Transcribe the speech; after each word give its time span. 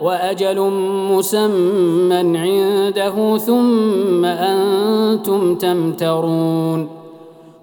وأجل 0.00 0.60
مسمى 1.12 2.38
عنده 2.38 3.38
ثم 3.38 4.24
أنتم 4.24 5.54
تمترون. 5.54 6.88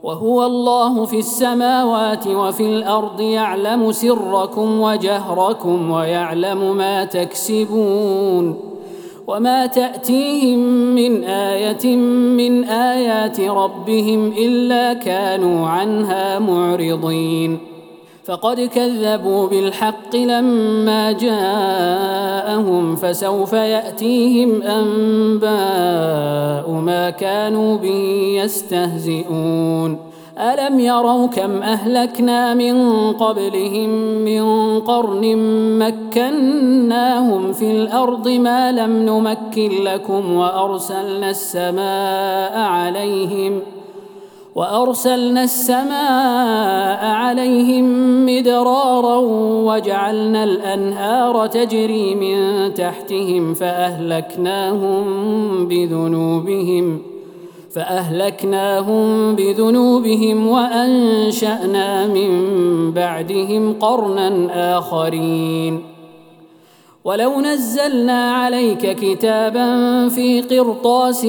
وهو 0.04 0.46
الله 0.46 1.06
في 1.06 1.19
السماوات 1.19 2.28
وفي 2.28 2.64
الأرض 2.64 3.21
يعلم 3.21 3.92
سركم 3.92 4.82
وجهركم 4.82 5.92
ويعلم 5.92 6.78
ما 6.78 7.06
تكسبون. 7.06 8.73
وما 9.28 9.65
تأتيهم 9.65 10.59
من 10.95 11.23
آية 11.23 11.95
من 12.37 12.64
آيات 12.64 13.39
ربهم 13.39 14.34
إلا 14.37 14.93
كانوا 14.93 15.68
عنها 15.68 16.39
معرضين. 16.39 17.72
فقد 18.25 18.61
كذبوا 18.61 19.47
بالحق 19.47 20.15
لما 20.15 21.11
جاءهم 21.11 22.95
فسوف 22.95 23.54
يأتيهم 23.54 24.61
أنباء 24.61 25.51
ما 26.71 27.09
كانوا 27.09 27.78
به 27.78 28.39
يستهزئون. 28.43 30.14
ألم 30.39 30.79
يروا 30.79 31.28
كم 31.28 31.61
أهلكنا 31.61 32.53
من 32.53 32.75
قبلهم 33.11 33.89
من 34.26 34.44
قرن 34.80 35.38
مكناهم 35.80 37.53
في 37.53 37.72
الأرض 37.72 38.28
ما 38.28 38.72
لم 38.72 38.92
نمكن 38.92 39.83
لكم 39.83 40.36
وأرسلنا 40.36 41.30
السماء 41.30 42.59
عليهم 42.59 43.61
وأرسلنا 44.56 45.44
السماء 45.44 47.06
عليهم 47.06 47.86
مدرارا 48.26 49.18
وجعلنا 49.66 50.44
الأنهار 50.44 51.48
تجري 51.48 52.16
من 52.16 52.73
تحتهم 52.73 53.54
فأهلكناهم 53.54 55.04
بذنوبهم 55.68 57.02
فأهلكناهم 57.72 59.36
بذنوبهم 59.36 60.48
وأنشأنا 60.48 62.08
من 62.08 62.32
بعدهم 62.92 63.73
قرنا 63.73 64.78
آخرين 64.78 65.92
ولو 67.06 67.42
نزلنا 67.42 68.32
عليك 68.32 68.96
كتابا 68.96 69.66
في 70.09 70.42
قرطاس 70.42 71.26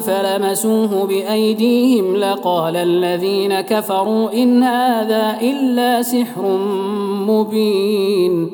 فلمسوه 0.00 1.06
بايديهم 1.06 2.16
لقال 2.16 2.76
الذين 2.76 3.60
كفروا 3.60 4.32
ان 4.32 4.62
هذا 4.62 5.38
الا 5.40 6.02
سحر 6.02 6.42
مبين 7.28 8.50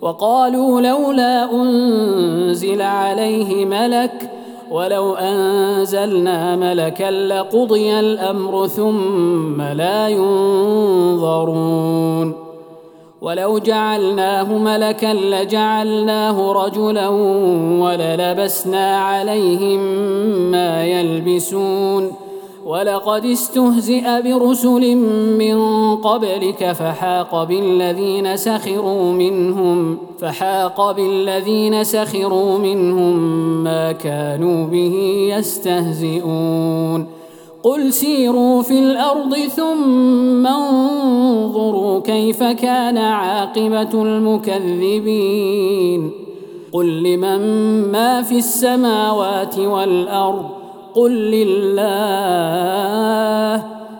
وقالوا 0.00 0.80
لولا 0.80 1.52
انزل 1.52 2.82
عليه 2.82 3.64
ملك 3.64 4.30
ولو 4.70 5.14
انزلنا 5.14 6.56
ملكا 6.56 7.10
لقضي 7.10 8.00
الامر 8.00 8.66
ثم 8.66 9.62
لا 9.62 10.08
ينظرون 10.08 11.26
ولو 13.20 13.58
جعلناه 13.58 14.58
ملكا 14.58 15.14
لجعلناه 15.14 16.52
رجلا 16.52 17.08
وللبسنا 17.82 18.96
عليهم 18.96 19.80
ما 20.50 20.84
يلبسون. 20.84 22.12
ولقد 22.66 23.24
استهزئ 23.24 24.22
برسل 24.22 24.96
من 25.38 25.56
قبلك 25.96 26.72
فحاق 26.72 27.44
بالذين 27.44 28.36
سخروا 28.36 29.12
منهم 29.12 29.98
فحاق 30.20 30.90
بالذين 30.90 31.84
سخروا 31.84 32.58
منهم 32.58 33.18
ما 33.64 33.92
كانوا 33.92 34.66
به 34.66 34.94
يستهزئون. 35.36 37.15
قل 37.66 37.92
سيروا 37.92 38.62
في 38.62 38.78
الأرض 38.78 39.36
ثم 39.36 40.46
انظروا 40.46 42.00
كيف 42.00 42.42
كان 42.42 42.98
عاقبه 42.98 44.02
المكذبين 44.02 45.30
قل 46.72 47.02
لمن 47.02 47.40
ما 47.92 48.22
في 48.22 48.36
السماوات 48.36 49.58
والارض 49.58 50.46
قل 50.94 51.12
لله 51.12 51.76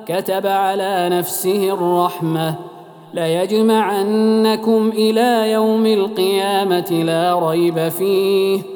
كتب 0.06 0.46
على 0.46 1.08
نفسه 1.12 1.70
الرحمه 1.72 2.54
ليجمعنكم 3.14 4.88
إلى 4.94 5.52
يوم 5.52 5.86
القيامه 5.86 7.02
لا 7.06 7.48
ريب 7.50 7.88
فيه 7.88 8.75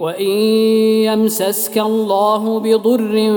وإن 0.00 0.30
يمسسك 1.08 1.78
الله 1.78 2.60
بضر 2.60 3.34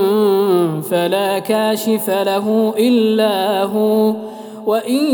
فلا 0.81 1.39
كاشف 1.39 2.09
له 2.09 2.73
إلا 2.77 3.63
هو 3.63 4.13
وإن 4.65 5.05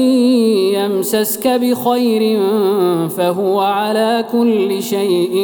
يمسسك 0.74 1.48
بخير 1.48 2.40
فهو 3.10 3.60
على 3.60 4.26
كل 4.32 4.84
شيء 4.84 5.36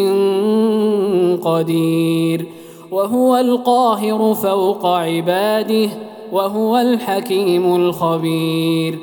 قدير 1.43 2.45
وهو 2.91 3.37
القاهر 3.37 4.33
فوق 4.33 4.85
عباده 4.85 5.89
وهو 6.31 6.77
الحكيم 6.77 7.75
الخبير. 7.75 8.99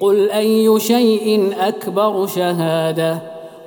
قل 0.00 0.30
أي 0.30 0.80
شيء 0.80 1.52
أكبر 1.60 2.26
شهادة؟ 2.26 3.31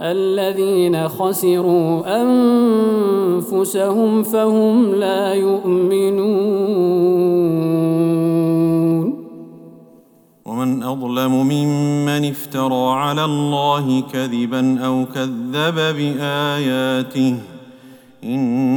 الذين 0.00 1.08
خسروا 1.08 2.22
أنفسهم 3.42 4.22
فهم 4.22 4.94
لا 4.94 5.34
يؤمنون. 5.34 6.80
ومن 10.46 10.82
أظلم 10.82 11.32
ممن 11.46 12.24
افترى 12.30 12.92
على 12.92 13.24
الله 13.24 14.02
كذبا 14.12 14.80
أو 14.86 15.04
كذب 15.14 15.74
بآياته 15.74 17.34
إنه 18.24 18.76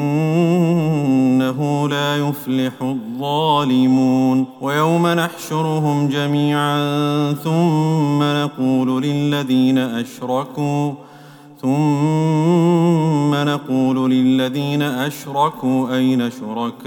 لا 1.90 2.18
يفلح 2.18 2.74
الظالمون. 2.81 4.46
ويوم 4.62 5.08
نحشرهم 5.08 6.08
جميعا 6.08 7.34
ثم 7.34 8.24
نقول 8.24 9.04
للذين 9.04 9.78
أشركوا 9.78 10.92
ثم 11.63 13.36
نقول 13.36 14.12
للذين 14.12 14.81
أشركوا 14.81 15.95
أين 15.95 16.31
شركاؤكم 16.31 16.83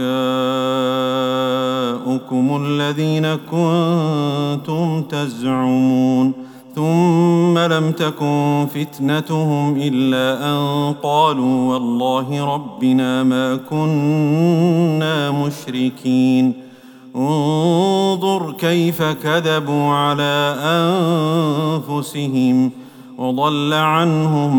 الذين 2.64 3.34
كنتم 3.34 5.02
تزعمون 5.02 6.32
ثم 6.75 7.58
لم 7.58 7.93
تكن 7.93 8.67
فتنتهم 8.75 9.76
إلا 9.76 10.50
أن 10.50 10.94
قالوا 11.02 11.73
والله 11.73 12.55
ربنا 12.55 13.23
ما 13.23 13.56
كنا 13.56 15.31
مشركين. 15.31 16.52
انظر 17.17 18.52
كيف 18.52 19.02
كذبوا 19.02 19.93
على 19.93 20.56
أنفسهم. 21.88 22.86
وضل 23.19 23.73
عنهم 23.75 24.55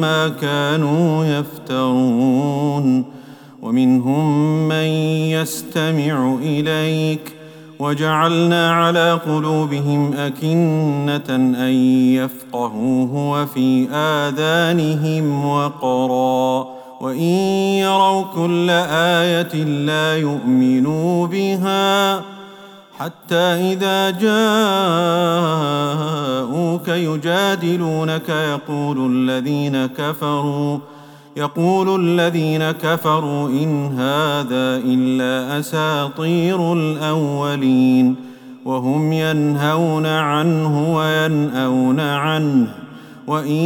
ما 0.00 0.28
كانوا 0.28 1.24
يفترون. 1.24 3.04
ومنهم 3.62 4.68
من 4.68 4.86
يستمع 5.30 6.36
إليك. 6.42 7.32
وجعلنا 7.78 8.72
على 8.72 9.12
قلوبهم 9.12 10.12
أكنة 10.12 11.36
أن 11.36 11.72
يفقهوه 12.14 13.14
وفي 13.14 13.88
آذانهم 13.92 15.46
وقرا. 15.46 16.66
وإن 17.00 17.20
يروا 17.82 18.22
كل 18.34 18.70
آية 18.90 19.64
لا 19.64 20.16
يؤمنوا 20.16 21.26
بها 21.26 22.22
حتى 22.98 23.34
إذا 23.34 24.10
جاءوك 26.86 26.88
يجادلونك 26.88 28.28
يقول 28.28 29.12
الذين 29.12 29.86
كفروا 29.86 30.78
يقول 31.36 32.00
الذين 32.00 32.70
كفروا 32.70 33.48
إن 33.48 33.86
هذا 33.86 34.82
إلا 34.84 35.58
أساطير 35.58 36.72
الأولين 36.72 38.16
وهم 38.64 39.12
ينهون 39.12 40.06
عنه 40.06 40.96
وينأون 40.96 42.00
عنه 42.00 42.68
وإن 43.26 43.62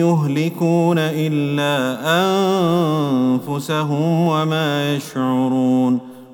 يهلكون 0.00 0.98
إلا 0.98 1.98
أنفسهم 3.46 4.26
وما 4.26 4.94
يشعرون. 4.94 6.15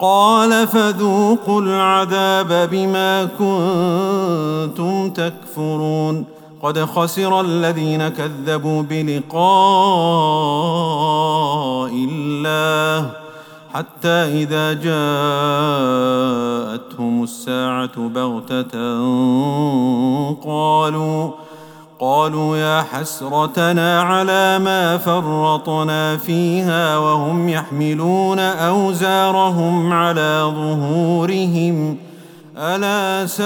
قال 0.00 0.68
فذوقوا 0.68 1.60
العذاب 1.62 2.70
بما 2.70 3.24
كنتم 3.24 5.10
تكفرون 5.10 6.24
قد 6.62 6.84
خسر 6.84 7.40
الذين 7.40 8.08
كذبوا 8.08 8.82
بلقاء 8.82 9.40
الله 12.10 13.10
حتى 13.74 14.08
إذا 14.08 14.72
جاءتهم 14.72 14.92
الساعة 17.22 18.08
بغتة 18.08 18.72
قالوا 20.44 21.30
قالوا 22.00 22.56
يا 22.56 22.82
حسرتنا 22.82 24.02
على 24.02 24.58
ما 24.58 24.98
فرطنا 24.98 26.16
فيها 26.16 26.96
وهم 26.98 27.48
يحملون 27.48 28.38
أوزارهم 28.38 29.92
على 29.92 30.40
ظهورهم. 30.54 31.96
ألا 32.58 33.26
ساء 33.26 33.44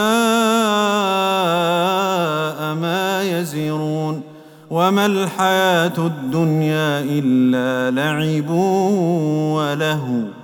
ما 2.74 3.22
يزرون. 3.22 4.22
وما 4.70 5.06
الحياة 5.06 5.98
الدنيا 5.98 7.00
إلا 7.00 7.90
لعب 7.90 8.50
ولهو. 9.54 10.43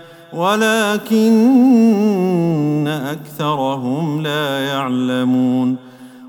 ولكن 0.33 1.67
أكثرهم 2.87 4.21
لا 4.21 4.65
يعلمون 4.65 5.75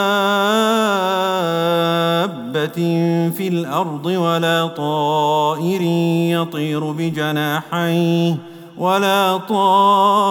في 3.31 3.49
الأرض 3.49 4.07
ولا 4.07 4.67
طائر 4.67 5.83
يطير 6.31 6.91
بجناحيه 6.91 8.37
ولا 8.79 9.37
طائر 9.37 10.23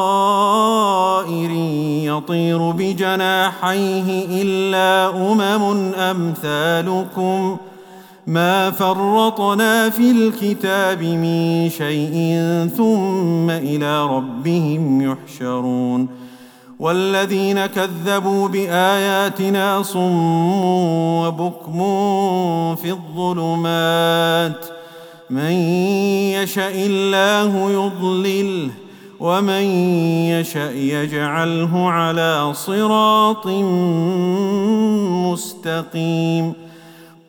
يطير 2.04 2.72
بجناحيه 2.72 4.42
إلا 4.42 5.10
أمم 5.16 5.94
أمثالكم 5.94 7.58
ما 8.28 8.72
فرطنا 8.72 9.90
في 9.90 10.12
الكتاب 10.12 11.04
من 11.04 11.70
شيء 11.70 12.40
ثم 12.78 13.50
إلى 13.50 14.06
ربهم 14.06 15.12
يحشرون. 15.12 16.08
والذين 16.80 17.66
كذبوا 17.66 18.48
بآياتنا 18.48 19.82
صم 19.82 20.64
وبكم 21.24 21.80
في 22.76 22.90
الظلمات. 22.90 24.66
من 25.30 25.52
يشأ 26.32 26.72
الله 26.76 27.72
يضلله 27.72 28.72
ومن 29.20 29.64
يشأ 30.32 30.72
يجعله 30.72 31.90
على 31.90 32.54
صراط 32.54 33.48
مستقيم. 35.32 36.54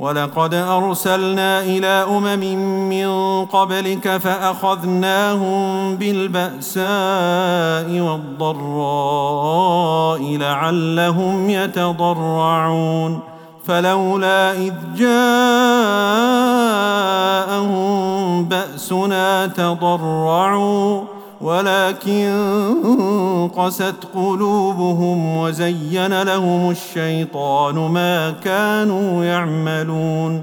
ولقد 0.00 0.54
أرسلنا 0.54 1.60
إلى 1.60 2.06
أمم 2.08 2.44
من 2.88 3.08
قبلك 3.46 4.16
فأخذناهم 4.16 5.96
بالبأساء 5.96 6.84
والضراء 8.00 9.56
لعلهم 10.36 11.50
يتضرعون. 11.50 13.20
فلولا 13.64 14.52
إذ 14.52 14.72
جاءهم 14.96 15.20
بأسنا 18.44 19.46
تضرعوا 19.46 21.00
ولكن 21.40 22.30
قست 23.56 23.94
قلوبهم 24.14 25.36
وزين 25.36 26.22
لهم 26.22 26.70
الشيطان 26.70 27.74
ما 27.74 28.30
كانوا 28.30 29.24
يعملون. 29.24 30.42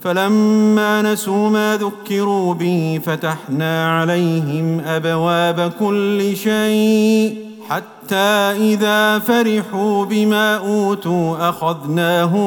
فلما 0.00 1.02
نسوا 1.02 1.50
ما 1.50 1.76
ذكروا 1.76 2.54
به 2.54 3.00
فتحنا 3.04 4.00
عليهم 4.00 4.80
أبواب 4.80 5.72
كل 5.80 6.36
شيء 6.36 7.36
حتى 7.68 8.56
إذا 8.56 9.18
فرحوا 9.18 10.04
بما 10.04 10.56
أوتوا 10.56 11.48
أخذناهم 11.48 12.44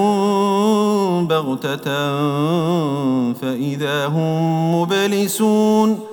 بغتة 1.28 1.84
فإذا 3.34 4.08
هم 4.08 4.76
مبلسون. 4.76 6.13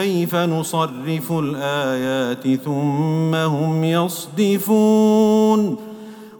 كيف 0.00 0.34
نصرف 0.34 1.32
الآيات 1.32 2.60
ثم 2.64 3.34
هم 3.34 3.84
يصدفون؟ 3.84 5.76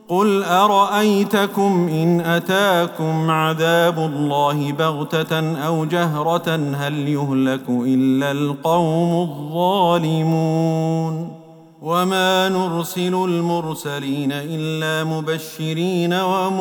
قل 0.09 0.43
أرأيتكم 0.43 1.89
إن 1.89 2.21
أتاكم 2.21 3.31
عذاب 3.31 3.99
الله 3.99 4.73
بغتة 4.73 5.57
أو 5.67 5.85
جهرة 5.85 6.75
هل 6.75 7.09
يهلك 7.09 7.69
إلا 7.69 8.33
القوم 8.33 9.31
الظالمون؟ 9.31 11.33
وما 11.83 12.49
نرسل 12.49 13.15
المرسلين 13.15 14.33
إلا 14.33 15.05
مبشرين 15.05 16.13
ومنذرين. 16.13 16.61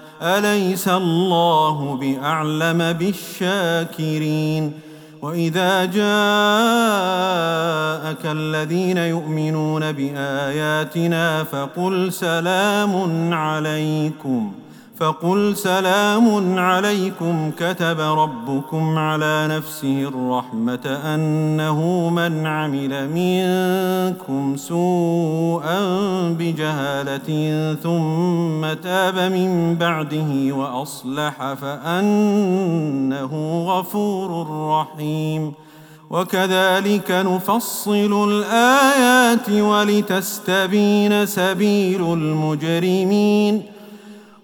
أليس 0.21 0.87
الله 0.87 1.97
بأعلم 2.01 2.93
بالشاكرين؟ 2.93 4.73
وإذا 5.21 5.85
جاءك 5.85 6.01
الذين 8.25 8.97
يؤمنون 8.97 9.91
بآياتنا 9.91 11.43
فقل 11.43 12.13
سلام 12.13 13.33
عليكم. 13.33 14.51
فقل 15.01 15.57
سلام 15.57 16.59
عليكم 16.59 17.51
كتب 17.57 17.99
ربكم 17.99 18.97
على 18.97 19.47
نفسه 19.49 20.01
الرحمه 20.01 20.99
انه 21.15 22.09
من 22.09 22.47
عمل 22.47 23.09
منكم 23.09 24.57
سوءا 24.57 25.79
بجهاله 26.39 27.29
ثم 27.83 28.73
تاب 28.83 29.31
من 29.31 29.75
بعده 29.75 30.55
واصلح 30.55 31.53
فانه 31.53 33.31
غفور 33.67 34.47
رحيم 34.69 35.53
وكذلك 36.09 37.11
نفصل 37.11 38.29
الايات 38.29 39.49
ولتستبين 39.49 41.25
سبيل 41.25 42.01
المجرمين 42.01 43.80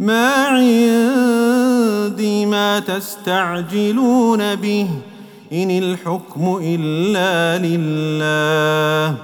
ما 0.00 0.34
عندي 0.34 2.46
ما 2.46 2.78
تستعجلون 2.78 4.54
به. 4.54 4.88
إن 5.52 5.70
الحكم 5.70 6.60
إلا 6.64 7.66
لله. 7.66 9.14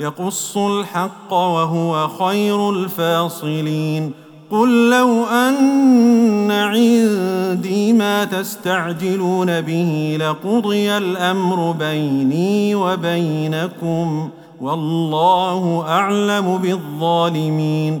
يقص 0.00 0.56
الحق 0.56 1.32
وهو 1.32 2.08
خير 2.08 2.70
الفاصلين. 2.70 4.12
قل 4.50 4.90
لو 4.90 5.24
أن 5.24 6.50
عندي 6.50 7.92
ما 7.92 8.24
تستعجلون 8.24 9.60
به 9.60 10.16
لقضي 10.20 10.96
الأمر 10.96 11.72
بيني 11.72 12.74
وبينكم. 12.74 14.28
والله 14.60 15.84
أعلم 15.88 16.58
بالظالمين. 16.58 18.00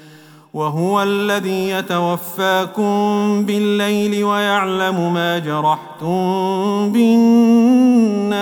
وهو 0.53 1.03
الذي 1.03 1.69
يتوفاكم 1.69 3.45
بالليل 3.45 4.23
ويعلم 4.23 5.13
ما 5.13 5.39
جرحتم 5.39 6.91
بالنهار. 6.91 8.37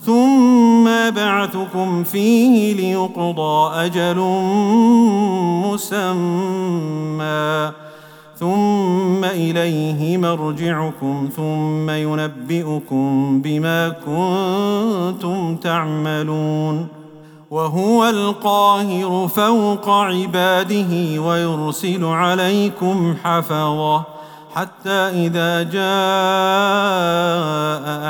ثم 0.00 1.10
بعثكم 1.10 2.04
فيه 2.04 2.74
ليقضى 2.74 3.74
أجل 3.74 4.16
مسمى. 5.66 7.72
ثم 8.38 9.24
إليه 9.24 10.18
مرجعكم 10.18 11.28
ثم 11.36 11.90
ينبئكم 11.90 13.40
بما 13.44 13.88
كنتم 13.88 15.56
تعملون. 15.56 16.88
وهو 17.56 18.04
القاهر 18.04 19.28
فوق 19.28 19.88
عباده 19.88 21.20
ويرسل 21.20 22.04
عليكم 22.04 23.16
حفظه 23.24 24.02
حتى 24.54 24.90
إذا 24.90 25.62
جاء 25.62 25.84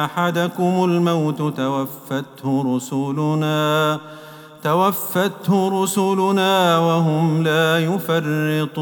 أحدكم 0.05 0.85
الموت 0.85 1.39
توفته 1.39 2.77
رسلنا 2.77 4.01
توفته 4.65 5.83
رسلنا 5.83 6.79
وهم 6.79 7.43
لا 7.43 7.79
يفرطون. 7.79 8.79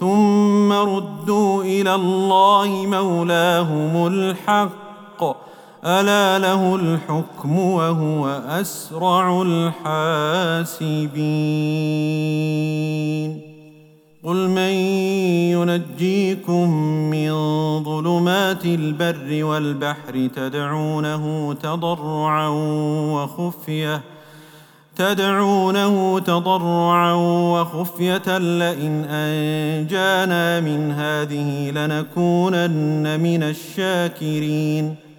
ثم 0.00 0.72
ردوا 0.72 1.62
إلى 1.62 1.94
الله 1.94 2.86
مولاهم 2.86 4.06
الحق. 4.06 5.51
ألا 5.84 6.38
له 6.38 6.74
الحكم 6.74 7.58
وهو 7.58 8.28
أسرع 8.48 9.42
الحاسبين 9.42 10.92
قل 14.24 14.48
من 14.48 14.72
ينجيكم 15.50 16.70
من 17.10 17.32
ظلمات 17.84 18.64
البر 18.64 19.44
والبحر 19.44 20.28
تدعونه 20.36 21.54
تضرعا 21.54 22.48
وخفية 23.12 24.02
تدعونه 24.96 26.18
تضرعا 26.18 27.12
وخفية 27.52 28.38
لئن 28.38 29.04
أنجانا 29.04 30.60
من 30.60 30.92
هذه 30.92 31.70
لنكونن 31.70 33.20
من 33.20 33.42
الشاكرين 33.42 35.11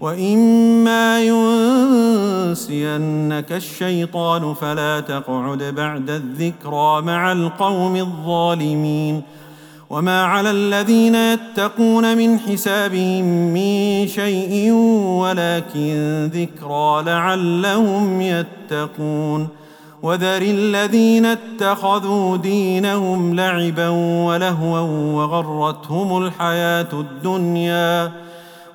وإما 0.00 1.22
ينسينك 2.50 3.52
الشيطان 3.52 4.54
فلا 4.54 5.00
تقعد 5.00 5.62
بعد 5.62 6.10
الذكرى 6.10 7.02
مع 7.02 7.32
القوم 7.32 7.96
الظالمين 7.96 9.22
وما 9.90 10.24
على 10.24 10.50
الذين 10.50 11.14
يتقون 11.14 12.16
من 12.16 12.38
حسابهم 12.38 13.24
من 13.54 14.06
شيء 14.06 14.72
ولكن 15.22 16.30
ذكرى 16.34 17.02
لعلهم 17.02 18.20
يتقون 18.20 19.48
وذر 20.02 20.42
الذين 20.42 21.26
اتخذوا 21.26 22.36
دينهم 22.36 23.34
لعبا 23.34 23.88
ولهوا 24.26 24.80
وغرتهم 24.80 26.22
الحياة 26.22 26.88
الدنيا 26.92 28.27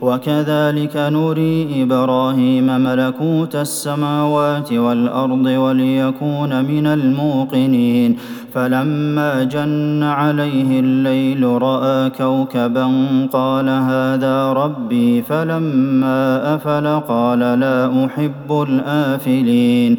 وكذلك 0.00 0.96
نري 0.96 1.82
إبراهيم 1.82 2.66
ملكوت 2.66 3.56
السماوات 3.56 4.72
والأرض 4.72 5.46
وليكون 5.46 6.64
من 6.64 6.86
الموقنين. 6.86 8.16
فلما 8.54 9.44
جن 9.44 10.02
عليه 10.02 10.80
الليل 10.80 11.62
رأى 11.62 12.10
كوكبا 12.10 12.86
قال 13.32 13.68
هذا 13.68 14.52
ربي 14.52 15.22
فلما 15.22 16.54
أفل 16.54 17.00
قال 17.08 17.38
لا 17.38 18.06
أحب 18.06 18.66
الآفلين. 18.68 19.98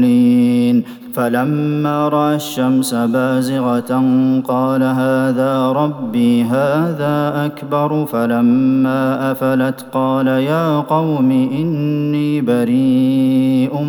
فلما 1.21 2.09
رأى 2.09 2.35
الشمس 2.35 2.93
بازغة 2.93 4.03
قال 4.47 4.83
هذا 4.83 5.71
ربي 5.71 6.43
هذا 6.43 7.45
أكبر 7.45 8.05
فلما 8.05 9.31
أفلت 9.31 9.85
قال 9.93 10.27
يا 10.27 10.79
قوم 10.79 11.31
إني 11.31 12.41
بريء 12.41 13.81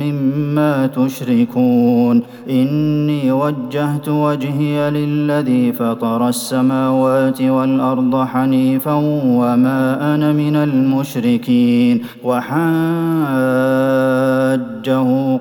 مما 0.00 0.86
تشركون 0.86 2.22
إني 2.50 3.32
وجهت 3.32 4.08
وجهي 4.08 4.90
للذي 4.90 5.72
فطر 5.72 6.28
السماوات 6.28 7.42
والأرض 7.42 8.24
حنيفا 8.24 8.94
وما 9.24 10.14
أنا 10.14 10.32
من 10.32 10.56
المشركين 10.56 12.02
وحاجه 12.24 12.58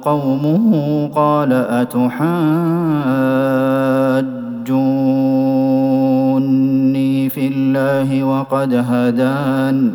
قومه 0.01 1.09
قال 1.15 1.36
قال 1.37 1.53
أتحاجوني 5.93 7.29
في 7.29 7.47
الله 7.47 8.23
وقد 8.23 8.73
هدان 8.73 9.93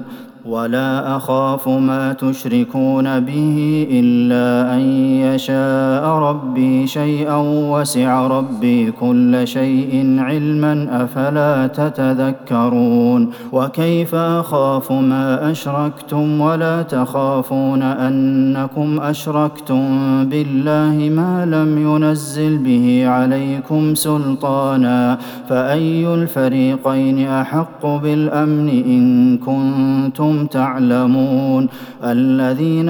ولا 0.53 1.17
أخاف 1.17 1.69
ما 1.69 2.13
تشركون 2.13 3.21
به 3.21 3.87
إلا 3.91 4.75
أن 4.75 4.81
يشاء 5.25 6.05
ربي 6.07 6.87
شيئا 6.87 7.37
وسع 7.73 8.27
ربي 8.27 8.91
كل 8.91 9.47
شيء 9.49 10.17
علما 10.19 11.05
أفلا 11.05 11.67
تتذكرون 11.67 13.31
وكيف 13.53 14.15
أخاف 14.15 14.93
ما 14.93 15.51
أشركتم 15.51 16.41
ولا 16.41 16.83
تخافون 16.83 17.83
أنكم 17.83 19.01
أشركتم 19.01 19.85
بالله 20.25 21.11
ما 21.17 21.47
لم 21.47 21.79
ينزل 21.79 22.59
به 22.59 23.05
عليكم 23.07 23.95
سلطانا 23.95 25.19
فأي 25.49 26.15
الفريقين 26.15 27.29
أحق 27.29 27.87
بالأمن 27.87 28.69
إن 28.69 29.39
كنتم 29.39 30.42
تعلمون. 30.47 31.69
الذين 32.05 32.89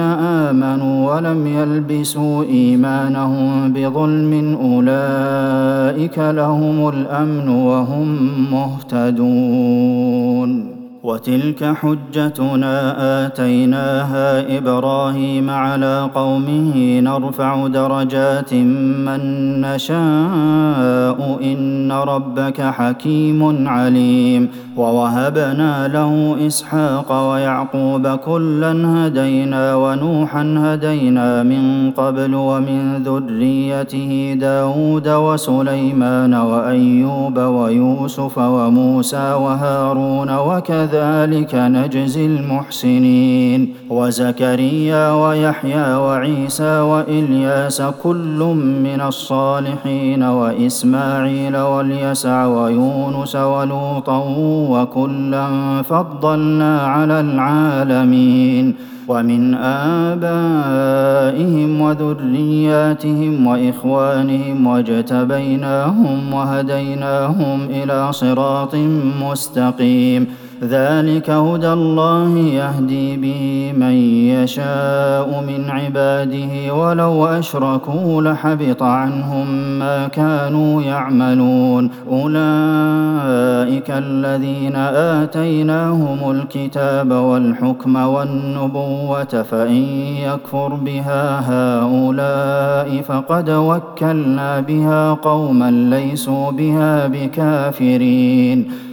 آمنوا 0.49 1.15
ولم 1.15 1.47
يلبسوا 1.47 2.43
إيمانهم 2.43 3.73
بظلم 3.73 4.57
أولئك 4.61 6.19
لهم 6.19 6.89
الأمن 6.89 7.49
وهم 7.49 8.17
مهتدون. 8.51 10.03
وتلك 11.03 11.63
حجتنا 11.63 12.75
آتيناها 13.25 14.57
إبراهيم 14.57 15.49
على 15.49 16.09
قومه 16.15 16.99
نرفع 16.99 17.67
درجات 17.67 18.53
من 18.53 19.21
نشاء 19.61 21.39
إن 21.43 21.91
ربك 21.91 22.61
حكيم 22.61 23.67
عليم 23.67 24.49
ووهبنا 24.77 25.87
له 25.87 26.37
إسحاق 26.47 27.31
ويعقوب 27.31 28.07
كلا 28.07 28.71
هدينا 28.71 29.75
ونوحا 29.75 30.55
هدينا 30.57 31.43
من 31.43 31.91
قبل 31.91 32.35
ومن 32.35 33.03
ذريته 33.03 34.37
داود 34.39 35.07
وسليمان 35.07 36.33
وأيوب 36.33 37.37
ويوسف 37.37 38.37
وموسى 38.37 39.33
وهارون 39.33 40.35
وكذا 40.37 40.92
وكذلك 40.93 41.55
نجزي 41.55 42.25
المحسنين 42.25 43.73
وزكريا 43.89 45.11
ويحيى 45.11 45.95
وعيسى 45.95 46.79
والياس 46.79 47.81
كل 48.03 48.39
من 48.83 49.01
الصالحين 49.07 50.23
واسماعيل 50.23 51.57
واليسع 51.57 52.45
ويونس 52.45 53.35
ولوطا 53.35 54.23
وكلا 54.69 55.47
فضلنا 55.81 56.81
على 56.81 57.19
العالمين 57.19 58.75
ومن 59.07 59.53
آبائهم 60.13 61.81
وذرياتهم 61.81 63.47
وإخوانهم 63.47 64.67
واجتبيناهم 64.67 66.33
وهديناهم 66.33 67.63
إلى 67.69 68.13
صراط 68.13 68.75
مستقيم 69.21 70.27
ذلك 70.69 71.29
هدى 71.29 71.73
الله 71.73 72.37
يهدي 72.37 73.17
به 73.17 73.73
من 73.77 73.91
يشاء 74.33 75.43
من 75.47 75.69
عباده 75.69 76.73
ولو 76.73 77.25
أشركوا 77.25 78.21
لحبط 78.21 78.83
عنهم 78.83 79.47
ما 79.79 80.07
كانوا 80.07 80.81
يعملون. 80.81 81.89
أولئك 82.11 83.89
الذين 83.89 84.75
آتيناهم 84.75 86.31
الكتاب 86.31 87.11
والحكم 87.11 87.95
والنبوة 87.95 89.43
فإن 89.51 89.83
يكفر 90.27 90.73
بها 90.73 91.39
هؤلاء 91.49 93.01
فقد 93.01 93.49
وكلنا 93.49 94.59
بها 94.59 95.13
قوما 95.13 95.71
ليسوا 95.71 96.51
بها 96.51 97.07
بكافرين. 97.07 98.92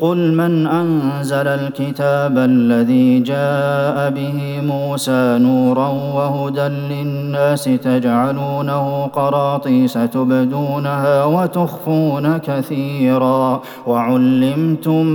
قل 0.00 0.32
من 0.32 0.66
أنزل 0.66 1.46
الكتاب 1.46 2.38
الذي 2.38 3.20
جاء 3.20 4.10
به 4.10 4.60
موسى 4.66 5.38
نورا 5.38 5.88
وهدى 5.88 6.68
للناس 6.94 7.64
تجعلونه 7.64 9.06
قراطيس 9.06 9.92
تبدونها 9.92 11.24
وتخفون 11.24 12.36
كثيرا 12.38 13.60
وعلمتم 13.86 15.06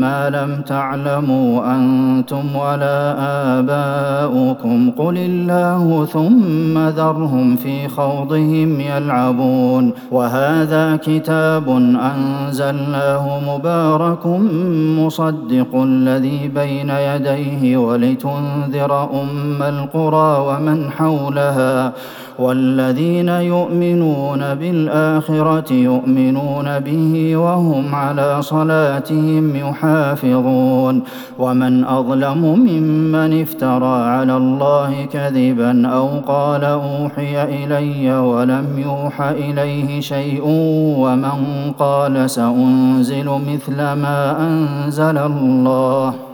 ما 0.00 0.30
لم 0.30 0.62
تعلموا 0.62 1.76
أنتم 1.76 2.56
ولا 2.56 3.14
آباؤكم 3.58 4.90
قل 4.90 5.16
الله 5.18 6.06
ثم 6.12 6.78
ذرهم 6.88 7.56
في 7.56 7.88
خوضهم 7.88 8.80
يلعبون 8.80 9.92
وهذا 10.10 10.96
كتاب 10.96 11.68
أنزلناه 12.14 13.40
مبارك 13.48 14.33
مصدق 14.98 15.74
الذي 15.74 16.48
بين 16.48 16.90
يديه 16.90 17.76
ولتنذر 17.76 19.04
أم 19.22 19.62
القرى 19.62 20.38
ومن 20.48 20.90
حولها 20.90 21.92
والذين 22.38 23.28
يؤمنون 23.28 24.54
بالآخرة 24.54 25.72
يؤمنون 25.72 26.78
به 26.78 27.36
وهم 27.36 27.94
على 27.94 28.42
صلاتهم 28.42 29.56
يحافظون 29.56 31.02
ومن 31.38 31.84
أظلم 31.84 32.38
ممن 32.38 33.42
افترى 33.42 34.02
على 34.04 34.36
الله 34.36 35.04
كذبا 35.12 35.88
أو 35.88 36.08
قال 36.26 36.64
أوحي 36.64 37.44
إلي 37.44 38.18
ولم 38.18 38.66
يوح 38.78 39.20
إليه 39.20 40.00
شيء 40.00 40.42
ومن 40.98 41.72
قال 41.78 42.30
سأنزل 42.30 43.40
مثل 43.52 43.76
ما 43.76 44.36
أنزل 44.40 45.18
الله 45.18 46.33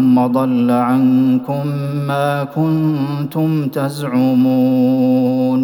ثم 0.00 0.26
ضل 0.26 0.70
عنكم 0.70 1.66
ما 2.08 2.44
كنتم 2.44 3.68
تزعمون 3.68 5.60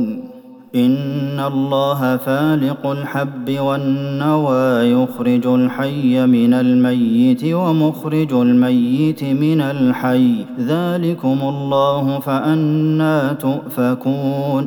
ان 0.75 1.41
الله 1.41 2.17
فالق 2.17 2.87
الحب 2.87 3.59
والنوى 3.59 4.93
يخرج 4.93 5.47
الحي 5.47 6.27
من 6.27 6.55
الميت 6.55 7.45
ومخرج 7.45 8.33
الميت 8.33 9.25
من 9.25 9.61
الحي 9.61 10.45
ذلكم 10.61 11.39
الله 11.43 12.19
فانى 12.19 13.35
تؤفكون 13.35 14.67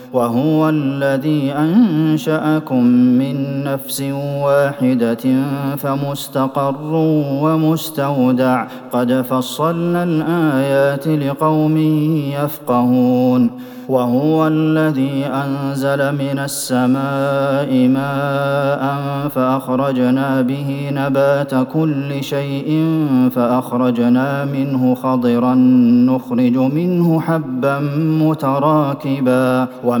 وهو 0.13 0.69
الذي 0.69 1.51
أنشأكم 1.51 2.83
من 3.19 3.63
نفس 3.63 4.01
واحدة 4.41 5.17
فمستقر 5.77 6.93
ومستودع. 7.41 8.67
قد 8.91 9.21
فصلنا 9.21 10.03
الآيات 10.03 11.07
لقوم 11.07 11.77
يفقهون. 12.43 13.49
وهو 13.89 14.47
الذي 14.47 15.25
أنزل 15.25 16.15
من 16.15 16.39
السماء 16.39 17.87
ماء 17.87 18.97
فأخرجنا 19.29 20.41
به 20.41 20.91
نبات 20.93 21.67
كل 21.73 22.23
شيء 22.23 22.97
فأخرجنا 23.35 24.45
منه 24.45 24.95
خضرا 24.95 25.55
نخرج 26.09 26.57
منه 26.57 27.21
حبا 27.21 27.79
متراكبا. 28.21 29.67
ومن 29.83 30.00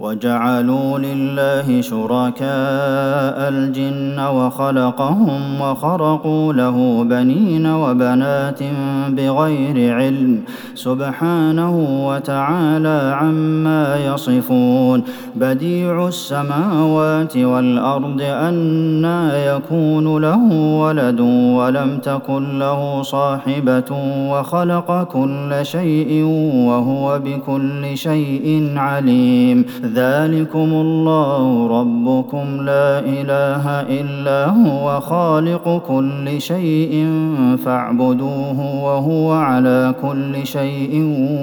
وجعلوا 0.00 0.98
لله 0.98 1.80
شركاء 1.80 3.48
الجن 3.48 4.20
وخلقهم 4.20 5.60
وخرقوا 5.60 6.52
له 6.52 7.04
بنين 7.04 7.66
وبنات 7.66 8.60
بغير 9.08 9.94
علم 9.94 10.40
سبحانه 10.74 11.74
وتعالى 12.08 13.14
عما 13.20 13.96
يصفون. 14.06 15.02
بديع 15.36 16.08
السماوات 16.08 17.36
والأرض 17.36 18.20
انى 18.22 19.46
يكون 19.46 20.22
له 20.22 20.42
ولد 20.82 21.20
ولم 21.58 21.98
تكن 21.98 22.58
له 22.58 23.02
صاحبة 23.02 23.90
وخلق 24.30 25.02
كل 25.02 25.50
شيء 25.62 26.24
وهو 26.68 27.18
بكل 27.18 27.96
شيء 27.96 28.72
عليم. 28.76 29.64
ذلكم 29.94 30.70
الله 30.72 31.68
ربكم 31.80 32.46
لا 32.60 32.98
إله 32.98 33.64
إلا 34.00 34.40
هو 34.50 35.00
خالق 35.00 35.82
كل 35.88 36.40
شيء 36.40 36.92
فاعبدوه 37.64 38.84
وهو 38.84 39.32
على 39.32 39.94
كل 40.02 40.46
شيء 40.46 40.92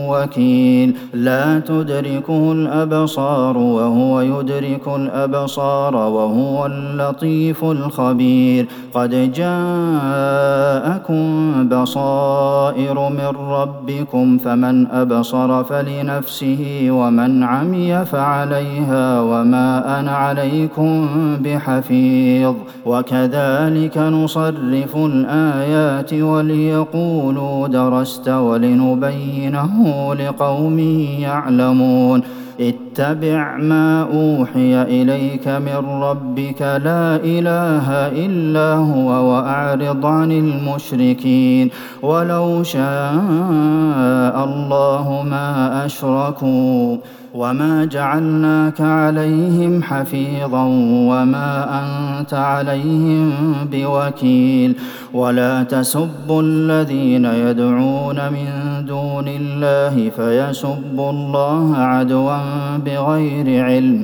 وكيل. 0.10 0.96
لا 1.14 1.60
تدركه 1.60 2.52
الأبصار 2.52 3.58
وهو 3.58 4.22
يدرك 4.22 4.88
الأبصار 4.88 5.96
وهو 5.96 6.66
اللطيف 6.66 7.64
الخبير. 7.64 8.68
قد 8.94 9.32
جاءكم 9.34 11.24
بصائر 11.70 13.10
من 13.10 13.32
ربكم 13.60 14.38
فمن 14.38 14.88
أبصر 14.88 15.64
فلنفسه 15.64 16.88
ومن 16.90 17.44
عمي 17.44 18.06
فعل 18.06 18.33
عليها 18.34 19.22
وما 19.22 20.00
أنا 20.00 20.12
عليكم 20.12 21.08
بحفيظ. 21.44 22.56
وكذلك 22.86 23.98
نصرف 23.98 24.96
الآيات 24.96 26.14
وليقولوا 26.14 27.68
درست 27.68 28.30
ولنبينه 28.30 29.74
لقوم 30.16 30.80
يعلمون. 31.20 32.22
اتبع 32.60 33.58
ما 33.58 34.02
أوحي 34.02 34.82
إليك 34.82 35.48
من 35.48 35.82
ربك 36.04 36.62
لا 36.62 37.16
إله 37.16 37.88
إلا 38.26 38.70
هو 38.76 39.10
وأعرض 39.30 40.06
عن 40.06 40.32
المشركين. 40.32 41.70
ولو 42.02 42.64
شاء 42.64 44.36
الله 44.48 45.26
ما 45.34 45.50
أشركوا. 45.86 46.98
وما 47.34 47.86
جعلناك 47.86 48.82
عليهم 48.82 49.84
حفيظا 49.84 50.64
وما 51.10 51.82
انت 51.82 52.34
عليهم 52.34 53.32
بوكيل 53.72 54.76
ولا 55.14 55.64
تسبوا 55.64 56.42
الذين 56.42 57.26
يدعون 57.26 58.16
من 58.16 58.48
دون 58.86 59.28
الله 59.28 60.10
فيسبوا 60.10 61.10
الله 61.10 61.78
عدوا 61.78 62.38
بغير 62.86 63.66
علم 63.66 64.04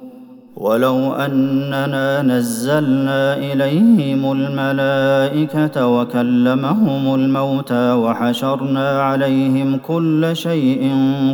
ولو 0.61 1.13
أننا 1.13 2.21
نزلنا 2.21 3.37
إليهم 3.37 4.31
الملائكة 4.31 5.87
وكلمهم 5.87 7.15
الموتى 7.15 7.91
وحشرنا 7.93 9.01
عليهم 9.01 9.79
كل 9.87 10.29
شيء 10.33 10.91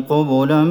قبلا 0.10 0.63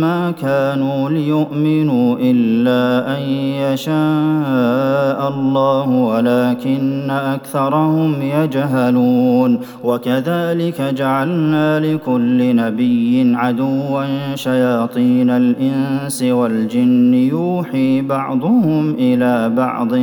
ما 0.00 0.30
كانوا 0.30 1.10
ليؤمنوا 1.10 2.16
إلا 2.20 3.16
أن 3.16 3.22
يشاء 3.62 5.28
الله 5.28 5.88
ولكن 5.88 7.10
أكثرهم 7.10 8.22
يجهلون 8.22 9.60
وكذلك 9.84 10.80
جعلنا 10.80 11.80
لكل 11.80 12.56
نبي 12.56 13.32
عدوا 13.36 14.04
شياطين 14.34 15.30
الإنس 15.30 16.22
والجن 16.22 17.14
يوحي 17.14 17.87
بعضهم 18.08 18.94
إلى 18.98 19.48
بعض 19.56 19.94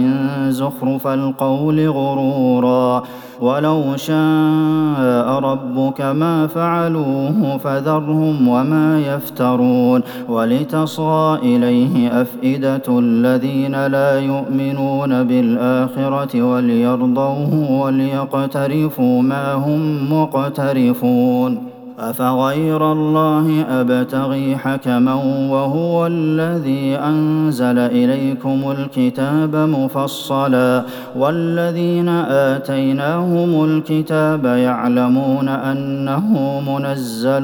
زخرف 0.50 1.08
القول 1.08 1.90
غرورا. 1.90 3.04
ولو 3.42 3.96
شاء 3.96 5.40
ربك 5.40 6.02
ما 6.02 6.48
فعلوه 6.48 7.58
فذرهم 7.58 8.48
وما 8.48 9.00
يفترون. 9.00 10.02
ولتصغى 10.30 11.40
إليه 11.44 12.22
أفئدة 12.22 13.00
الذين 13.00 13.86
لا 13.86 14.20
يؤمنون 14.20 15.24
بالآخرة 15.24 16.42
وليرضوه 16.42 17.72
وليقترفوا 17.72 19.22
ما 19.22 19.54
هم 19.54 20.14
مقترفون. 20.14 21.75
أفغير 22.00 22.92
الله 22.92 23.66
أبتغي 23.70 24.58
حكما 24.58 25.14
وهو 25.52 26.08
الذي 26.08 26.96
أنزل 26.96 27.80
إليكم 27.80 28.76
الكتاب 28.78 29.56
مفصلا 29.56 30.84
والذين 31.16 32.10
آتيناهم 32.30 33.64
الكتاب 33.64 34.46
يعلمون 34.46 35.50
أنه 35.50 36.62
منزل 36.68 37.42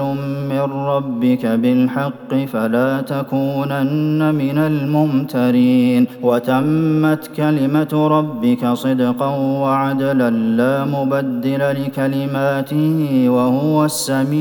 من 0.49 0.61
ربك 0.71 1.45
بالحق 1.45 2.35
فلا 2.53 3.01
تكونن 3.01 4.35
من 4.35 4.57
الممترين 4.57 6.07
وتمت 6.23 7.27
كلمة 7.37 8.07
ربك 8.07 8.67
صدقا 8.73 9.27
وعدلا 9.37 10.29
لا 10.29 10.85
مبدل 10.85 11.83
لكلماته 11.83 13.25
وهو 13.29 13.85
السميع 13.85 14.40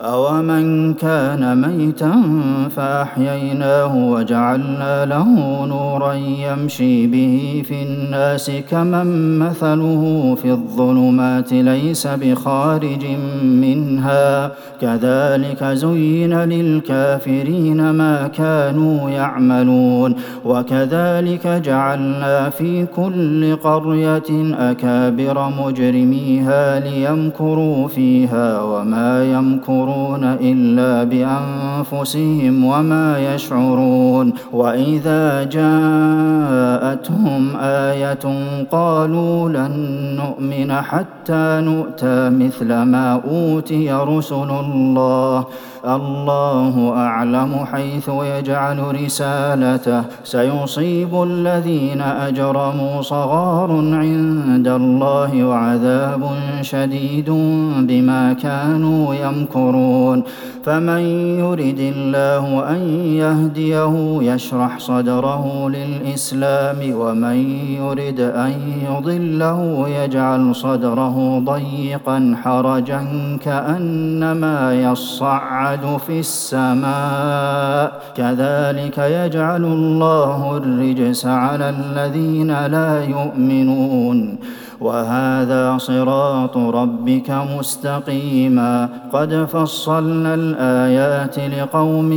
أومن 0.00 0.94
كان 0.94 1.60
ميتا 1.60 2.22
فأحييناه 2.76 3.96
وجعلنا 3.96 5.04
له 5.04 5.26
نورا 5.66 6.12
يمشي 6.14 7.06
به 7.06 7.62
في 7.68 7.82
الناس 7.82 8.50
كمن 8.70 9.38
مثله 9.38 10.34
في 10.42 10.50
الظلمات 10.50 11.52
ليس 11.52 12.06
بخارج 12.06 13.06
منها 13.42 14.52
كذلك 14.80 15.64
زين 15.64 16.34
للكافرين 16.34 17.90
ما 17.90 18.26
كانوا 18.28 19.10
يعملون 19.10 20.14
وكذلك 20.44 21.46
جعلنا 21.46 22.50
في 22.50 22.86
كل 22.96 23.56
قرية 23.56 24.54
أكابر 24.70 25.48
مجرميها 25.48 26.80
ليمكروا 26.80 27.88
فيها 27.88 28.62
وما 28.62 29.24
يمكرون 29.24 29.87
ينظرون 29.88 30.24
إلا 30.24 31.04
بأنفسهم 31.04 32.64
وما 32.64 33.34
يشعرون 33.34 34.32
وإذا 34.52 35.44
جاءتهم 35.44 37.02
آية 37.60 38.24
قالوا 38.70 39.48
لن 39.48 39.72
نؤمن 40.16 40.72
حتى 40.72 41.60
نؤتى 41.64 42.30
مثل 42.30 42.68
ما 42.82 43.20
أوتي 43.30 43.92
رسل 43.92 44.50
الله 44.50 45.44
الله 45.88 46.92
أعلم 46.96 47.64
حيث 47.72 48.08
يجعل 48.08 49.04
رسالته. 49.04 50.02
سيصيب 50.24 51.22
الذين 51.22 52.00
أجرموا 52.00 53.02
صغار 53.02 53.70
عند 53.72 54.68
الله 54.68 55.44
وعذاب 55.44 56.22
شديد 56.62 57.30
بما 57.88 58.32
كانوا 58.32 59.14
يمكرون. 59.14 60.22
فمن 60.64 61.02
يرد 61.38 61.80
الله 61.80 62.70
أن 62.70 62.80
يهديه 63.22 63.94
يشرح 64.32 64.78
صدره 64.78 65.70
للإسلام 65.70 66.76
ومن 66.92 67.38
يرد 67.80 68.20
أن 68.20 68.52
يضله 68.88 69.88
يجعل 69.88 70.54
صدره 70.54 71.42
ضيقا 71.44 72.36
حرجا 72.42 73.00
كأنما 73.44 74.74
يصعد 74.74 75.77
في 75.86 76.18
السماء. 76.18 77.92
كذلك 78.16 78.98
يجعل 78.98 79.64
الله 79.64 80.56
الرجس 80.56 81.26
على 81.26 81.70
الذين 81.70 82.66
لا 82.66 83.04
يؤمنون. 83.04 84.38
وهذا 84.80 85.78
صراط 85.78 86.56
ربك 86.56 87.30
مستقيما. 87.30 88.88
قد 89.12 89.46
فصلنا 89.52 90.34
الآيات 90.34 91.38
لقوم 91.38 92.12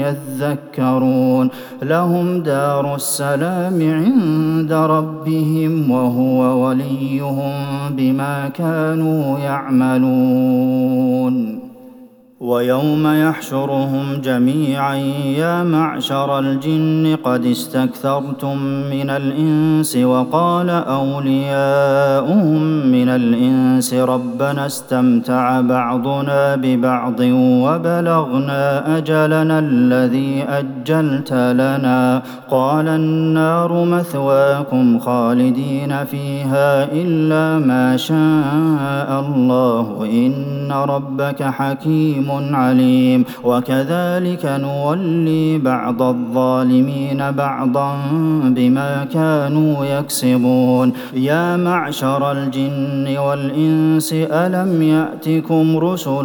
يذكرون. 0.00 1.50
لهم 1.82 2.42
دار 2.42 2.94
السلام 2.94 3.82
عند 3.82 4.72
ربهم 4.72 5.90
وهو 5.90 6.66
وليهم 6.66 7.52
بما 7.90 8.48
كانوا 8.48 9.38
يعملون. 9.38 11.65
ويوم 12.46 13.06
يحشرهم 13.06 14.20
جميعا 14.24 14.94
يا 15.38 15.62
معشر 15.62 16.38
الجن 16.38 17.16
قد 17.24 17.46
استكثرتم 17.46 18.58
من 18.90 19.10
الإنس 19.10 19.96
وقال 19.96 20.70
أولياؤهم 20.70 22.62
من 22.86 23.08
الإنس 23.08 23.94
ربنا 23.94 24.66
استمتع 24.66 25.60
بعضنا 25.60 26.56
ببعض 26.56 27.20
وبلغنا 27.64 28.96
أجلنا 28.98 29.58
الذي 29.58 30.44
أجلت 30.48 31.32
لنا. 31.32 32.22
قال 32.50 32.88
النار 32.88 33.84
مثواكم 33.84 34.98
خالدين 34.98 36.04
فيها 36.04 36.92
إلا 36.92 37.66
ما 37.66 37.96
شاء 37.96 39.20
الله 39.20 40.08
إن 40.12 40.72
ربك 40.72 41.42
حكيم 41.42 42.35
عليم. 42.54 43.24
وكذلك 43.44 44.44
نولي 44.44 45.58
بعض 45.58 46.02
الظالمين 46.02 47.30
بعضا 47.30 47.96
بما 48.44 49.04
كانوا 49.12 49.84
يكسبون. 49.84 50.92
يا 51.14 51.56
معشر 51.56 52.32
الجن 52.32 53.18
والإنس 53.18 54.12
ألم 54.12 54.82
يأتكم 54.82 55.76
رسل 55.76 56.24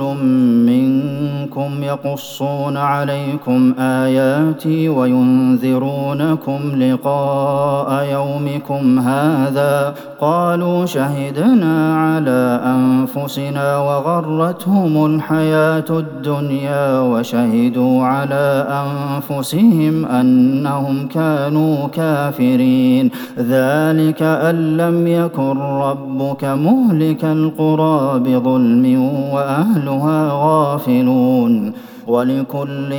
منكم 0.67 1.83
يقصون 1.83 2.77
عليكم 2.77 3.73
آياتي 3.79 4.89
وينذرونكم 4.89 6.59
لقاء 6.75 8.07
يومكم 8.11 8.99
هذا؟ 8.99 9.95
قالوا 10.21 10.85
شهدنا 10.85 11.97
على 11.97 12.61
أنفسنا 12.65 13.77
وغرتهم 13.77 15.05
الحياة 15.05 15.90
الدنيا 15.91 16.99
وشهدوا 16.99 18.03
على 18.03 18.67
أنفسهم 18.83 20.05
أنهم 20.05 21.07
كانوا 21.07 21.87
كافرين. 21.87 23.11
ذلك 23.37 24.21
أن 24.21 24.77
لم 24.77 25.07
يكن 25.07 25.57
ربك 25.57 26.43
مهلك 26.43 27.25
القرى 27.25 28.19
بظلم 28.19 28.85
وأهلها 29.33 30.29
غافلون. 30.33 31.73
ولكل 32.11 32.89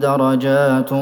درجات 0.00 0.92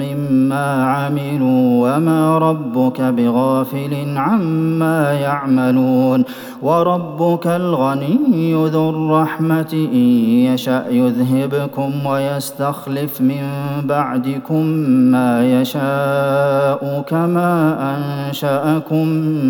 مما 0.00 0.84
عملوا 0.84 1.96
وما 1.96 2.38
ربك 2.38 3.00
بغافل 3.00 4.14
عما 4.16 5.12
يعملون 5.12 6.24
وربك 6.62 7.46
الغني 7.46 8.54
ذو 8.54 8.90
الرحمة 8.90 9.72
إن 9.92 10.08
يشأ 10.48 10.84
يذهبكم 10.90 12.06
ويستخلف 12.06 13.20
من 13.20 13.42
بعدكم 13.84 14.66
ما 15.14 15.60
يشاء 15.60 17.04
كما 17.08 17.52
أنشأكم 17.94 19.06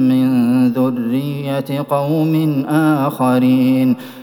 من 0.09 0.29
ذرية 0.73 1.87
قوم 1.91 2.65
آخرين 2.69 3.97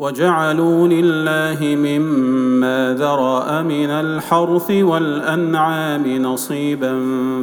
وجعلوا 0.00 0.88
لله 0.88 1.76
مما 1.76 2.94
ذرأ 2.98 3.62
من 3.62 3.90
الحرث 3.90 4.70
والأنعام 4.70 6.22
نصيبا 6.22 6.94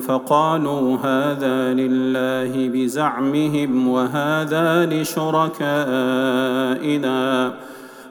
فقالوا 0.08 0.98
هذا 0.98 1.74
لله 1.74 2.70
بزعمهم 2.74 3.88
وهذا 3.88 4.86
لشركائنا. 4.86 5.58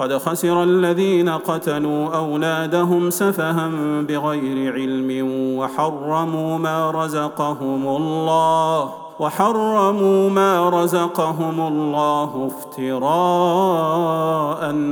قد 0.00 0.18
خسر 0.18 0.62
الذين 0.62 1.28
قتلوا 1.28 2.16
اولادهم 2.16 3.10
سفها 3.10 3.70
بغير 4.08 4.72
علم 4.72 5.28
وحرموا 5.58 6.58
ما 6.58 6.90
رزقهم 6.90 7.88
الله 7.96 8.90
وحرموا 9.20 10.30
ما 10.30 10.70
رزقهم 10.70 11.60
الله 11.60 12.50
افتراء 12.80 12.94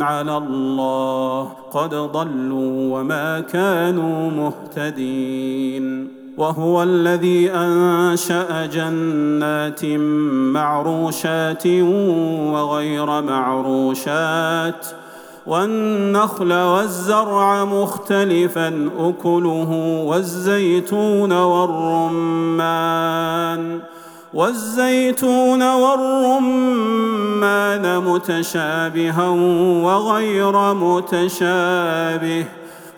على 0.02 0.36
الله 0.36 1.48
قد 1.72 1.94
ضلوا 1.94 2.98
وما 2.98 3.40
كانوا 3.40 4.30
مهتدين 4.30 6.08
وهو 6.38 6.82
الذي 6.82 7.50
انشا 7.50 8.66
جنات 8.66 9.84
معروشات 10.54 11.66
وغير 12.52 13.22
معروشات 13.22 14.86
والنخل 15.48 16.52
والزرع 16.52 17.64
مختلفا 17.64 18.90
أكله 18.98 19.70
والزيتون 20.06 21.32
والرمان. 21.32 22.98
والزيتون 24.34 25.62
والرمان 25.74 26.78
متشابها 27.98 29.28
وغير 29.84 30.74
متشابه. 30.74 32.44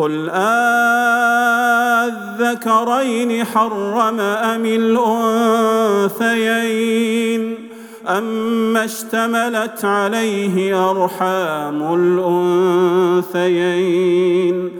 قل 0.00 0.30
أذكرين 2.40 3.44
حرم 3.44 4.20
أم 4.20 4.64
الأنثيين؟ 6.16 7.56
أما 8.08 8.84
اشتملت 8.84 9.84
عليه 9.84 10.90
أرحام 10.90 11.94
الأنثيين. 13.34 14.79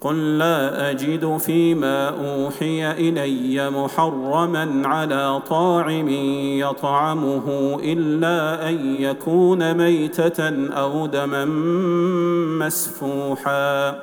قل 0.00 0.38
لا 0.38 0.90
أجد 0.90 1.36
فيما 1.36 2.08
أوحي 2.08 2.90
إلي 2.92 3.70
محرما 3.70 4.82
على 4.84 5.40
طاعم 5.48 6.08
يطعمه 6.58 7.78
إلا 7.82 8.68
أن 8.68 8.96
يكون 8.98 9.74
ميتة 9.74 10.68
أو 10.72 11.06
دما 11.06 11.44
مسفوحا. 12.66 14.02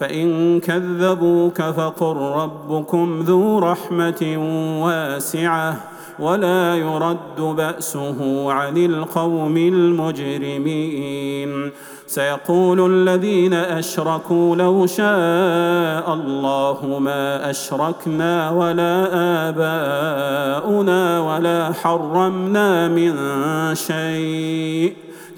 فإن 0.00 0.60
كذبوك 0.60 1.62
فقل 1.62 2.16
ربكم 2.16 3.20
ذو 3.20 3.58
رحمة 3.58 4.36
واسعة 4.84 5.76
ولا 6.18 6.74
يرد 6.74 7.40
بأسه 7.40 8.52
عن 8.52 8.76
القوم 8.76 9.56
المجرمين. 9.56 11.50
سيقول 12.06 12.92
الذين 12.92 13.54
أشركوا 13.54 14.56
لو 14.56 14.86
شاء 14.86 16.14
الله 16.14 16.98
ما 17.00 17.50
أشركنا 17.50 18.50
ولا 18.50 19.08
آباؤنا 19.48 21.20
ولا 21.20 21.72
حرمنا 21.72 22.88
من 22.88 23.14
شيء. 23.74 25.09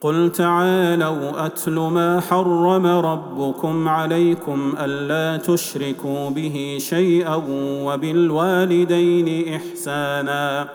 قل 0.00 0.32
تعالوا 0.32 1.46
اتل 1.46 1.72
ما 1.72 2.20
حرم 2.20 2.86
ربكم 2.86 3.88
عليكم 3.88 4.74
الا 4.78 5.36
تشركوا 5.36 6.30
به 6.30 6.78
شيئا 6.80 7.42
وبالوالدين 7.84 9.54
احسانا 9.54 10.68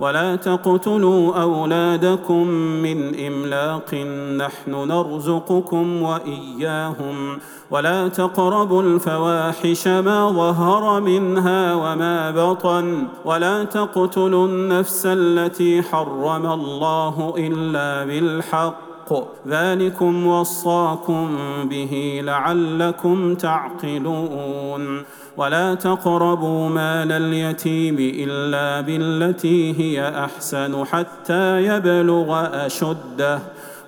ولا 0.00 0.36
تقتلوا 0.36 1.42
أولادكم 1.42 2.46
من 2.82 3.26
إملاق 3.26 3.94
نحن 4.38 4.88
نرزقكم 4.88 6.02
وإياهم 6.02 7.38
ولا 7.70 8.08
تقربوا 8.08 8.82
الفواحش 8.82 9.88
ما 9.88 10.30
ظهر 10.30 11.00
منها 11.00 11.74
وما 11.74 12.30
بطن 12.30 13.06
ولا 13.24 13.64
تقتلوا 13.64 14.46
النفس 14.46 15.02
التي 15.06 15.82
حرم 15.82 16.46
الله 16.46 17.34
إلا 17.36 18.04
بالحق 18.04 19.12
ذلكم 19.48 20.26
وصاكم 20.26 21.36
به 21.64 22.20
لعلكم 22.24 23.34
تعقلون 23.34 25.04
ولا 25.36 25.74
تقربوا 25.74 26.68
مال 26.68 27.12
اليتيم 27.12 27.96
إلا 27.98 28.80
بالتي 28.80 29.80
هي 29.80 30.24
أحسن 30.24 30.84
حتى 30.84 31.62
يبلغ 31.64 32.46
أشده. 32.66 33.38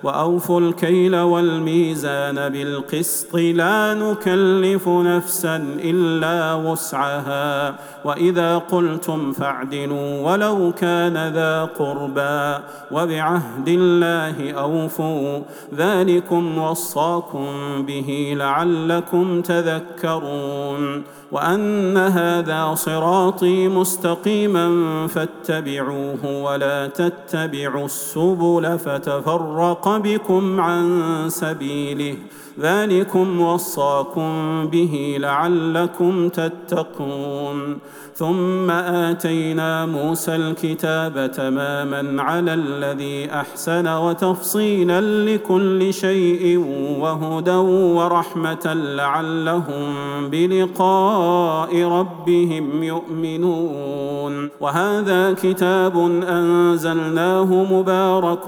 وأوفوا 0.03 0.61
الكيل 0.61 1.15
والميزان 1.15 2.49
بالقسط 2.49 3.35
لا 3.35 3.93
نكلف 3.93 4.87
نفسا 4.87 5.55
إلا 5.79 6.53
وسعها. 6.53 7.75
وإذا 8.05 8.57
قلتم 8.57 9.31
فاعدلوا 9.31 10.31
ولو 10.31 10.71
كان 10.71 11.31
ذا 11.33 11.63
قربى 11.63 12.63
وبعهد 12.91 13.67
الله 13.67 14.51
أوفوا. 14.51 15.39
ذلكم 15.75 16.57
وصاكم 16.57 17.47
به 17.87 18.33
لعلكم 18.37 19.41
تذكرون. 19.41 21.03
وأن 21.31 21.97
هذا 21.97 22.75
صراطي 22.75 23.67
مستقيما 23.67 24.67
فاتبعوه 25.07 26.25
ولا 26.25 26.87
تتبعوا 26.87 27.85
السبل 27.85 28.79
فتفرق 28.79 29.97
بكم 29.97 30.61
عن 30.61 31.03
سبيله 31.27 32.17
ذلكم 32.59 33.41
وصاكم 33.41 34.31
به 34.67 35.17
لعلكم 35.19 36.29
تتقون. 36.29 37.77
ثم 38.15 38.71
آتينا 38.71 39.85
موسى 39.85 40.35
الكتاب 40.35 41.31
تماما 41.31 42.23
على 42.23 42.53
الذي 42.53 43.29
أحسن 43.31 43.87
وتفصيلا 43.87 45.01
لكل 45.01 45.93
شيء 45.93 46.57
وهدى 46.99 47.51
ورحمة 47.97 48.73
لعلهم 48.73 49.93
بلقاء 50.31 51.83
ربهم 51.83 52.83
يؤمنون. 52.83 54.49
وهذا 54.59 55.33
كتاب 55.33 55.97
أنزلناه 56.29 57.45
مبارك 57.45 58.45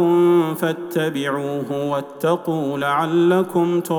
فاتبعوه 0.58 1.90
واتقوا 1.92 2.78
لعلكم 2.78 3.80
ترحمون 3.80 3.99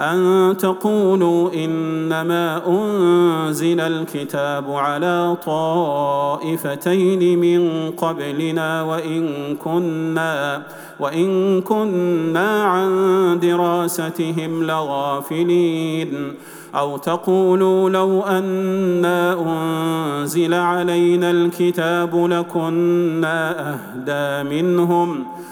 أن 0.00 0.56
تقولوا 0.58 1.52
إنما 1.54 2.62
أنزل 2.66 3.80
الكتاب 3.80 4.70
على 4.70 5.36
طائفتين 5.46 7.38
من 7.38 7.90
قبلنا 7.90 8.82
وإن 8.82 9.56
كنا 9.56 10.62
وإن 11.00 11.60
كنا 11.60 12.64
عن 12.64 13.38
دراستهم 13.42 14.62
لغافلين 14.64 16.34
أو 16.74 16.96
تقولوا 16.96 17.90
لو 17.90 18.22
أنا 18.22 19.36
أنزل 19.40 20.54
علينا 20.54 21.30
الكتاب 21.30 22.16
لكنا 22.16 23.72
أهدى 23.72 24.48
منهم 24.50 25.24
ۖ 25.24 25.51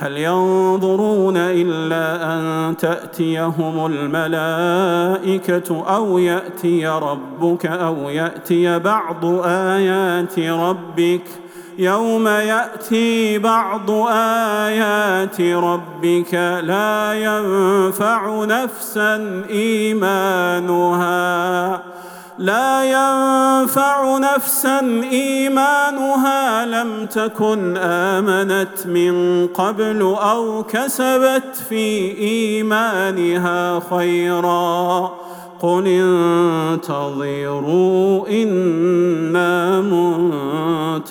هل 0.00 0.16
ينظرون 0.16 1.36
إلا 1.36 2.34
أن 2.34 2.76
تأتيهم 2.76 3.86
الملائكة 3.86 5.84
أو 5.96 6.18
يأتي 6.18 6.86
ربك 6.86 7.66
أو 7.66 8.08
يأتي 8.08 8.78
بعض 8.78 9.24
آيات 9.44 10.38
ربك؟ 10.38 11.24
يوم 11.78 12.28
يأتي 12.28 13.38
بعض 13.38 13.90
آيات 14.66 15.40
ربك 15.40 16.34
لا 16.64 17.12
ينفع 17.14 18.44
نفسا 18.44 19.44
إيمانها. 19.50 21.10
لا 22.40 22.84
ينفع 22.84 24.18
نفسا 24.18 24.80
إيمانها 25.12 26.66
لم 26.66 27.06
تكن 27.06 27.76
آمنت 27.76 28.86
من 28.86 29.46
قبل 29.46 30.02
أو 30.02 30.62
كسبت 30.62 31.56
في 31.68 32.18
إيمانها 32.18 33.80
خيرا. 33.90 35.10
قل 35.60 35.86
انتظروا 36.76 37.48
أنا 38.28 39.80
منتظرون. 39.80 41.10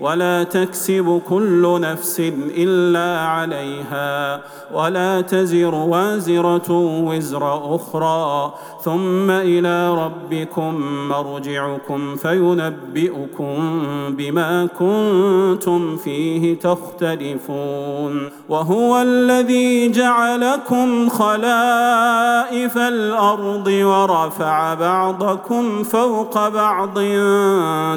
ولا 0.00 0.42
تكسب 0.42 1.22
كل 1.28 1.80
نفس 1.80 2.20
إلا 2.56 3.20
عليها 3.20 4.40
ولا 4.74 5.20
تزر 5.20 5.74
وازرة 5.74 6.70
وزر 7.06 7.74
أخرى 7.74 8.54
ثم 8.84 9.30
إلى 9.30 9.94
ربكم 9.94 10.74
مرجعكم 11.08 12.16
فينبئكم 12.16 13.82
بما 14.10 14.68
كنتم 14.78 15.96
فيه 15.96 16.58
تختلفون 16.58 18.30
وهو 18.48 19.02
الذي 19.02 19.90
جعلكم 19.90 21.08
خلائف 21.08 22.78
الأرض 22.78 23.66
ورفع 23.66 24.74
بعضكم 24.74 25.82
فوق 25.82 26.48
بعض 26.48 26.98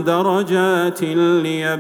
درجات 0.06 1.04